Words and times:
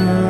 na 0.00 0.25